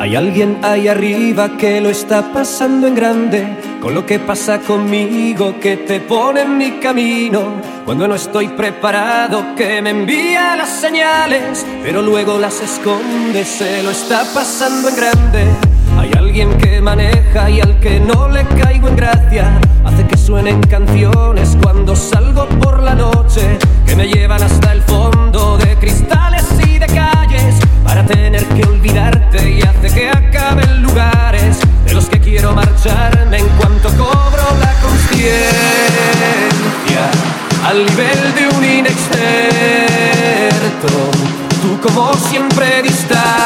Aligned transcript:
Hay 0.00 0.16
alguien 0.16 0.58
ahí 0.62 0.88
arriba 0.88 1.56
que 1.56 1.80
lo 1.80 1.88
está 1.88 2.32
pasando 2.32 2.86
en 2.86 2.94
grande, 2.94 3.46
con 3.80 3.94
lo 3.94 4.04
que 4.04 4.18
pasa 4.18 4.58
conmigo 4.58 5.58
que 5.60 5.76
te 5.78 6.00
pone 6.00 6.42
en 6.42 6.58
mi 6.58 6.72
camino. 6.72 7.42
Cuando 7.84 8.08
no 8.08 8.14
estoy 8.14 8.48
preparado, 8.48 9.54
que 9.56 9.80
me 9.80 9.90
envía 9.90 10.56
las 10.56 10.68
señales, 10.68 11.64
pero 11.82 12.02
luego 12.02 12.38
las 12.38 12.60
esconde, 12.60 13.44
se 13.44 13.82
lo 13.82 13.90
está 13.90 14.24
pasando 14.34 14.88
en 14.88 14.96
grande. 14.96 15.44
Hay 15.98 16.10
alguien 16.18 16.58
que 16.58 16.80
maneja 16.80 17.48
y 17.48 17.60
al 17.60 17.78
que 17.78 18.00
no 18.00 18.28
le 18.28 18.44
caigo 18.60 18.88
en 18.88 18.96
gracia, 18.96 19.60
hace 19.84 20.06
que 20.06 20.16
suenen 20.16 20.60
canciones 20.62 21.56
cuando 21.62 21.94
salgo 21.94 22.46
por 22.60 22.82
la 22.82 22.94
noche, 22.94 23.58
que 23.86 23.94
me 23.94 24.08
llevan 24.08 24.42
hasta 24.42 24.72
el 24.72 24.82
y 29.42 29.62
hace 29.62 29.94
que 29.94 30.08
acaben 30.10 30.82
lugares 30.82 31.58
de 31.84 31.92
los 31.92 32.06
que 32.06 32.18
quiero 32.20 32.52
marcharme 32.52 33.38
en 33.38 33.48
cuanto 33.58 33.88
cobro 33.90 34.44
la 34.60 34.72
conciencia 34.80 35.34
al 37.66 37.84
nivel 37.84 38.34
de 38.34 38.48
un 38.56 38.64
inexperto. 38.64 39.10
Tú 41.60 41.78
como 41.86 42.14
siempre 42.14 42.82
distante, 42.82 43.43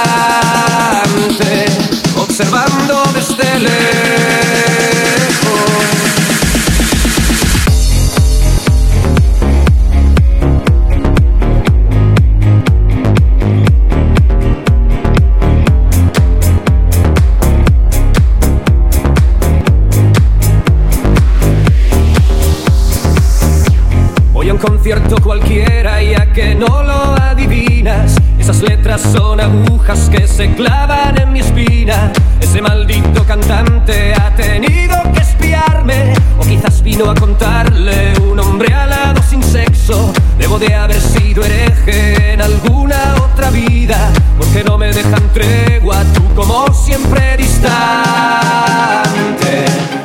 concierto 24.59 25.17
cualquiera 25.23 26.03
ya 26.03 26.33
que 26.33 26.55
no 26.55 26.83
lo 26.83 27.15
adivinas. 27.15 28.17
Esas 28.39 28.63
letras 28.63 29.01
son 29.01 29.41
agujas 29.41 30.09
que 30.11 30.27
se 30.27 30.53
clavan 30.55 31.19
en 31.21 31.33
mi 31.33 31.41
espina. 31.41 32.13
Ese 32.41 32.61
maldito 32.61 33.25
cantante 33.25 34.15
ha 34.15 34.35
tenido 34.35 34.97
que 35.15 35.21
espiarme. 35.21 36.15
O 36.39 36.43
quizás 36.43 36.83
vino 36.83 37.11
a 37.11 37.15
contarle 37.15 38.13
un 38.21 38.39
hombre 38.41 38.75
alado 38.75 39.23
sin 39.23 39.43
sexo. 39.43 40.13
Debo 40.39 40.59
de 40.59 40.75
haber 40.75 41.01
sido 41.01 41.45
hereje 41.45 42.33
en 42.33 42.43
alguna 42.43 43.15
otra 43.23 43.51
vida. 43.51 44.13
Porque 44.39 44.65
no 44.65 44.77
me 44.79 44.93
dejan 44.93 45.33
tregua, 45.33 46.03
tú 46.15 46.23
como 46.35 46.73
siempre 46.73 47.37
distante. 47.37 47.69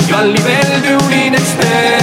Yo 0.08 0.18
al 0.18 0.34
nivel 0.34 0.82
de 0.82 0.96
un 0.98 1.14
inexperto 1.14 2.03